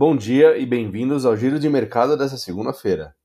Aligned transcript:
Bom 0.00 0.16
dia 0.16 0.56
e 0.56 0.64
bem-vindos 0.64 1.26
ao 1.26 1.36
Giro 1.36 1.58
de 1.58 1.68
Mercado 1.68 2.16
dessa 2.16 2.38
segunda-feira. 2.38 3.16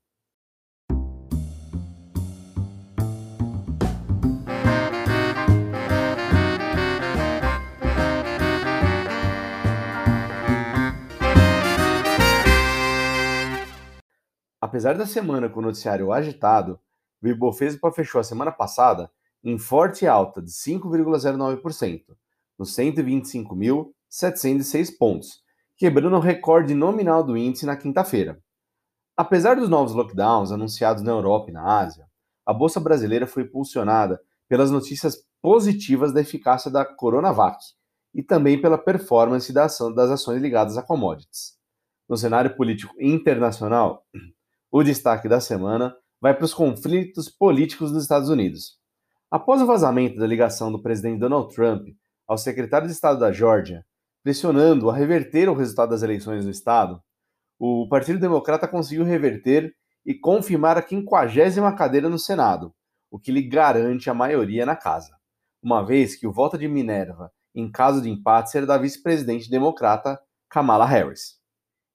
Apesar 14.60 14.98
da 14.98 15.06
semana 15.06 15.48
com 15.48 15.60
o 15.60 15.62
noticiário 15.62 16.12
agitado, 16.12 16.80
o 17.22 17.28
Ibovespa 17.28 17.92
fechou 17.92 18.20
a 18.20 18.24
semana 18.24 18.50
passada 18.50 19.08
em 19.44 19.56
forte 19.60 20.08
alta 20.08 20.42
de 20.42 20.50
5,09%, 20.50 22.16
nos 22.58 22.74
125.706 22.74 24.98
pontos, 24.98 25.43
quebrando 25.76 26.16
o 26.16 26.20
recorde 26.20 26.74
nominal 26.74 27.22
do 27.22 27.36
índice 27.36 27.66
na 27.66 27.76
quinta-feira. 27.76 28.40
Apesar 29.16 29.56
dos 29.56 29.68
novos 29.68 29.94
lockdowns 29.94 30.50
anunciados 30.50 31.02
na 31.02 31.12
Europa 31.12 31.50
e 31.50 31.52
na 31.52 31.80
Ásia, 31.80 32.06
a 32.46 32.52
bolsa 32.52 32.80
brasileira 32.80 33.26
foi 33.26 33.44
impulsionada 33.44 34.20
pelas 34.48 34.70
notícias 34.70 35.16
positivas 35.40 36.12
da 36.12 36.20
eficácia 36.20 36.70
da 36.70 36.84
Coronavac 36.84 37.58
e 38.14 38.22
também 38.22 38.60
pela 38.60 38.78
performance 38.78 39.52
das 39.52 39.80
ações 39.80 40.40
ligadas 40.40 40.76
a 40.76 40.82
commodities. 40.82 41.54
No 42.08 42.16
cenário 42.16 42.54
político 42.56 42.94
internacional, 43.00 44.04
o 44.70 44.82
destaque 44.82 45.28
da 45.28 45.40
semana 45.40 45.96
vai 46.20 46.34
para 46.34 46.44
os 46.44 46.54
conflitos 46.54 47.28
políticos 47.28 47.92
nos 47.92 48.02
Estados 48.02 48.28
Unidos. 48.28 48.78
Após 49.30 49.60
o 49.60 49.66
vazamento 49.66 50.18
da 50.18 50.26
ligação 50.26 50.70
do 50.70 50.82
presidente 50.82 51.18
Donald 51.18 51.54
Trump 51.54 51.88
ao 52.26 52.38
secretário 52.38 52.86
de 52.86 52.92
Estado 52.92 53.18
da 53.18 53.32
Geórgia, 53.32 53.84
pressionando 54.24 54.88
a 54.88 54.96
reverter 54.96 55.50
o 55.50 55.54
resultado 55.54 55.90
das 55.90 56.02
eleições 56.02 56.46
no 56.46 56.50
estado, 56.50 56.98
o 57.58 57.86
Partido 57.88 58.18
Democrata 58.18 58.66
conseguiu 58.66 59.04
reverter 59.04 59.72
e 60.04 60.14
confirmar 60.14 60.78
a 60.78 60.82
quinquagésima 60.82 61.76
cadeira 61.76 62.08
no 62.08 62.18
Senado, 62.18 62.74
o 63.10 63.18
que 63.18 63.30
lhe 63.30 63.42
garante 63.42 64.08
a 64.08 64.14
maioria 64.14 64.64
na 64.64 64.74
casa, 64.74 65.14
uma 65.62 65.84
vez 65.84 66.16
que 66.16 66.26
o 66.26 66.32
voto 66.32 66.56
de 66.56 66.66
Minerva, 66.66 67.30
em 67.54 67.70
caso 67.70 68.00
de 68.00 68.08
empate, 68.08 68.50
será 68.50 68.64
da 68.64 68.78
vice-presidente 68.78 69.50
democrata 69.50 70.18
Kamala 70.48 70.86
Harris. 70.86 71.38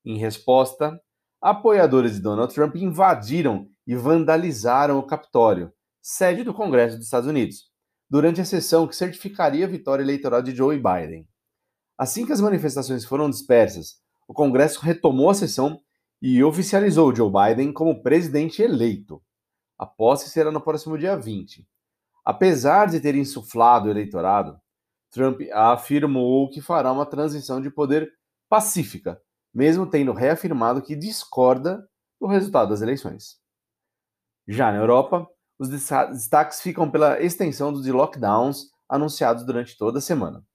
Em 0.06 0.18
resposta, 0.18 1.02
apoiadores 1.42 2.14
de 2.14 2.22
Donald 2.22 2.54
Trump 2.54 2.76
invadiram 2.76 3.68
e 3.88 3.96
vandalizaram 3.96 5.00
o 5.00 5.06
Capitólio, 5.06 5.74
sede 6.00 6.44
do 6.44 6.54
Congresso 6.54 6.96
dos 6.96 7.06
Estados 7.06 7.28
Unidos, 7.28 7.72
durante 8.08 8.40
a 8.40 8.46
sessão 8.46 8.88
que 8.88 8.96
certificaria 8.96 9.66
a 9.66 9.70
vitória 9.70 10.04
eleitoral 10.04 10.44
de 10.44 10.56
Joe 10.56 10.78
Biden. 10.78 11.28
Assim 12.00 12.26
que 12.26 12.32
as 12.32 12.40
manifestações 12.40 13.04
foram 13.04 13.30
dispersas, 13.30 14.02
o 14.26 14.34
Congresso 14.34 14.80
retomou 14.80 15.30
a 15.30 15.34
sessão 15.34 15.82
e 16.22 16.42
oficializou 16.42 17.14
Joe 17.14 17.30
Biden 17.30 17.74
como 17.74 18.02
presidente 18.02 18.62
eleito. 18.62 19.22
A 19.78 19.86
posse 19.86 20.30
será 20.30 20.50
no 20.50 20.62
próximo 20.62 20.98
dia 20.98 21.18
20. 21.18 21.68
Apesar 22.24 22.86
de 22.86 23.02
ter 23.02 23.16
insuflado 23.16 23.88
o 23.88 23.92
eleitorado, 23.92 24.58
Trump 25.12 25.42
afirmou 25.52 26.50
que 26.50 26.62
fará 26.62 26.90
uma 26.90 27.06
transição 27.06 27.60
de 27.60 27.70
poder 27.70 28.10
pacífica, 28.48 29.22
mesmo 29.54 29.86
tendo 29.86 30.14
reafirmado 30.14 30.82
que 30.82 30.96
discorda 30.96 31.86
do 32.18 32.28
resultado 32.28 32.70
das 32.70 32.82
eleições. 32.82 33.42
Já 34.48 34.72
na 34.72 34.78
Europa, 34.78 35.28
os 35.60 35.68
destaques 35.68 36.62
ficam 36.62 36.90
pela 36.90 37.22
extensão 37.22 37.74
dos 37.74 37.86
lockdowns 37.86 38.70
anunciados 38.88 39.46
durante 39.46 39.78
toda 39.78 40.00
a 40.00 40.02
semana. 40.02 40.46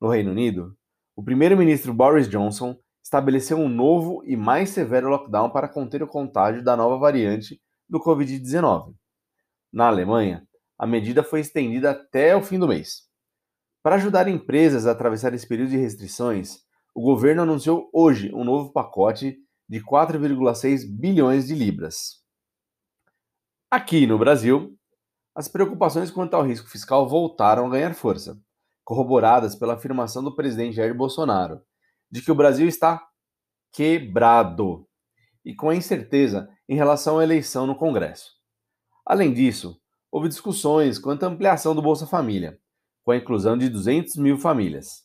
No 0.00 0.08
Reino 0.08 0.30
Unido, 0.30 0.74
o 1.16 1.22
primeiro-ministro 1.22 1.94
Boris 1.94 2.28
Johnson 2.28 2.76
estabeleceu 3.02 3.58
um 3.58 3.68
novo 3.68 4.22
e 4.24 4.36
mais 4.36 4.70
severo 4.70 5.08
lockdown 5.08 5.50
para 5.50 5.68
conter 5.68 6.02
o 6.02 6.08
contágio 6.08 6.62
da 6.64 6.76
nova 6.76 6.98
variante 6.98 7.60
do 7.88 8.00
Covid-19. 8.00 8.94
Na 9.72 9.86
Alemanha, 9.86 10.46
a 10.78 10.86
medida 10.86 11.22
foi 11.22 11.40
estendida 11.40 11.92
até 11.92 12.34
o 12.34 12.42
fim 12.42 12.58
do 12.58 12.66
mês. 12.66 13.02
Para 13.82 13.96
ajudar 13.96 14.26
empresas 14.26 14.86
a 14.86 14.92
atravessar 14.92 15.34
esse 15.34 15.46
período 15.46 15.70
de 15.70 15.76
restrições, 15.76 16.58
o 16.94 17.02
governo 17.02 17.42
anunciou 17.42 17.88
hoje 17.92 18.32
um 18.34 18.42
novo 18.42 18.72
pacote 18.72 19.36
de 19.68 19.80
4,6 19.80 20.84
bilhões 20.90 21.46
de 21.46 21.54
libras. 21.54 22.22
Aqui 23.70 24.06
no 24.06 24.18
Brasil, 24.18 24.76
as 25.34 25.48
preocupações 25.48 26.10
quanto 26.10 26.34
ao 26.34 26.42
risco 26.42 26.68
fiscal 26.68 27.08
voltaram 27.08 27.66
a 27.66 27.70
ganhar 27.70 27.94
força 27.94 28.40
corroboradas 28.84 29.56
pela 29.56 29.74
afirmação 29.74 30.22
do 30.22 30.34
presidente 30.34 30.76
Jair 30.76 30.94
Bolsonaro 30.94 31.60
de 32.14 32.22
que 32.22 32.30
o 32.30 32.34
Brasil 32.34 32.68
está 32.68 33.04
quebrado 33.72 34.86
e 35.44 35.52
com 35.52 35.68
a 35.68 35.74
incerteza 35.74 36.48
em 36.68 36.76
relação 36.76 37.18
à 37.18 37.24
eleição 37.24 37.66
no 37.66 37.74
Congresso. 37.74 38.30
Além 39.04 39.32
disso, 39.32 39.80
houve 40.12 40.28
discussões 40.28 40.96
quanto 40.96 41.24
à 41.24 41.26
ampliação 41.26 41.74
do 41.74 41.82
Bolsa 41.82 42.06
Família, 42.06 42.56
com 43.02 43.10
a 43.10 43.16
inclusão 43.16 43.58
de 43.58 43.68
200 43.68 44.14
mil 44.16 44.38
famílias, 44.38 45.02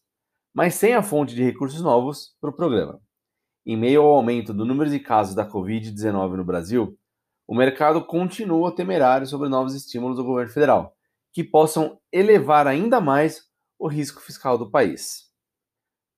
mas 0.54 0.76
sem 0.76 0.94
a 0.94 1.02
fonte 1.02 1.34
de 1.34 1.44
recursos 1.44 1.82
novos 1.82 2.36
para 2.40 2.52
o 2.52 2.56
programa. 2.56 3.02
Em 3.66 3.76
meio 3.76 4.04
ao 4.04 4.14
aumento 4.14 4.54
do 4.54 4.64
número 4.64 4.90
de 4.90 5.00
casos 5.00 5.34
da 5.34 5.50
Covid-19 5.50 6.36
no 6.36 6.46
Brasil, 6.46 6.96
o 7.48 7.56
mercado 7.56 8.06
continua 8.06 8.76
temerário 8.76 9.26
sobre 9.26 9.50
novos 9.50 9.74
estímulos 9.74 10.16
do 10.16 10.24
governo 10.24 10.54
federal, 10.54 10.96
que 11.34 11.44
possam 11.44 12.00
elevar 12.12 12.68
ainda 12.68 13.02
mais 13.02 13.49
o 13.80 13.88
risco 13.88 14.22
fiscal 14.22 14.58
do 14.58 14.70
país. 14.70 15.30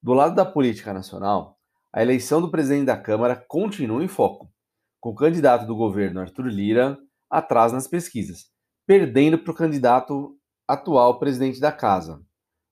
Do 0.02 0.14
lado 0.14 0.34
da 0.34 0.44
política 0.44 0.92
nacional, 0.92 1.60
a 1.94 2.02
eleição 2.02 2.42
do 2.42 2.50
presidente 2.50 2.88
da 2.88 2.98
Câmara 2.98 3.36
continua 3.48 4.04
em 4.04 4.08
foco, 4.08 4.52
com 5.00 5.12
o 5.12 5.16
candidato 5.16 5.68
do 5.68 5.76
governo 5.76 6.20
Arthur 6.20 6.48
Lira 6.48 6.98
atrás 7.30 7.72
nas 7.72 7.88
pesquisas, 7.88 8.50
perdendo 8.88 9.38
para 9.38 9.52
o 9.52 9.56
candidato 9.56 10.36
atual 10.68 11.20
presidente 11.20 11.60
da 11.60 11.72
Casa, 11.72 12.20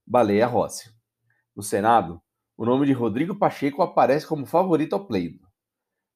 Baleia 0.08 0.48
Rossi. 0.48 0.90
No 1.56 1.62
Senado, 1.62 2.20
o 2.58 2.66
nome 2.66 2.88
de 2.88 2.94
Rodrigo 2.94 3.38
Pacheco 3.38 3.84
aparece 3.84 4.26
como 4.26 4.48
favorito 4.48 4.94
ao 4.94 5.06
pleito. 5.06 5.48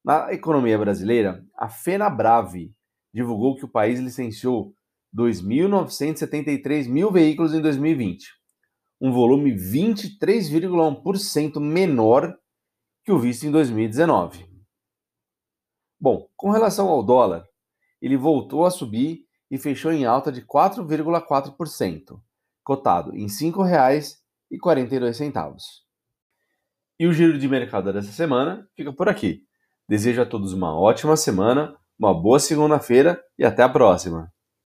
Na 0.03 0.33
economia 0.33 0.78
brasileira, 0.79 1.45
a 1.56 1.69
FenaBrave 1.69 2.73
divulgou 3.13 3.56
que 3.56 3.66
o 3.66 3.72
país 3.72 4.00
licenciou 4.00 4.73
2.973 5.16 6.89
mil 6.89 7.12
veículos 7.12 7.53
em 7.53 7.62
2020, 7.62 8.42
um 9.03 9.11
volume 9.11 9.53
23,1% 9.53 11.59
menor 11.59 12.35
que 13.03 13.11
o 13.11 13.19
visto 13.19 13.45
em 13.45 13.51
2019. 13.51 14.49
Bom, 15.99 16.29
com 16.37 16.51
relação 16.51 16.87
ao 16.87 17.03
dólar, 17.03 17.43
ele 18.01 18.15
voltou 18.15 18.65
a 18.65 18.71
subir 18.71 19.25
e 19.51 19.57
fechou 19.57 19.91
em 19.91 20.05
alta 20.05 20.31
de 20.31 20.41
4,4%, 20.41 22.17
cotado 22.63 23.13
em 23.13 23.23
R$ 23.23 23.27
5,42. 23.27 25.61
E 26.97 27.05
o 27.05 27.11
giro 27.11 27.37
de 27.37 27.49
mercado 27.49 27.91
dessa 27.91 28.13
semana 28.13 28.65
fica 28.73 28.93
por 28.93 29.09
aqui. 29.09 29.43
Desejo 29.85 30.21
a 30.21 30.25
todos 30.25 30.53
uma 30.53 30.73
ótima 30.73 31.17
semana, 31.17 31.77
uma 31.99 32.13
boa 32.13 32.39
segunda-feira 32.39 33.21
e 33.37 33.43
até 33.43 33.63
a 33.63 33.69
próxima! 33.69 34.32